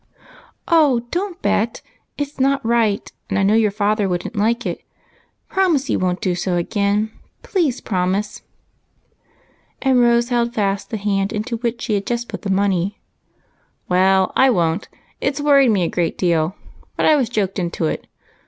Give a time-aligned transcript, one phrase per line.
[0.67, 1.83] "Oh, don't bet,
[2.17, 4.81] it 's not right, and I know your father would n't like it.
[5.47, 7.11] Promise you won't do so again,
[7.43, 8.41] please promise!"
[9.83, 12.97] and Rose held fast the hand into which she had just put the money."
[13.89, 14.89] Well, I won't.
[15.21, 16.55] It 's worried me a good deal,
[16.97, 18.07] but i was joked into it.